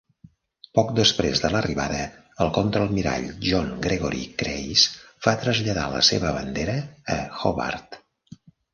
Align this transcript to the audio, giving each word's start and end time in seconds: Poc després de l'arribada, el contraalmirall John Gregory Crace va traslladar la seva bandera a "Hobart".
Poc 0.77 0.87
després 0.99 1.41
de 1.43 1.51
l'arribada, 1.55 1.99
el 2.47 2.49
contraalmirall 2.57 3.29
John 3.49 3.71
Gregory 3.85 4.25
Crace 4.43 5.07
va 5.29 5.37
traslladar 5.47 5.89
la 5.97 6.05
seva 6.13 6.37
bandera 6.43 6.81
a 7.19 7.23
"Hobart". 7.47 8.05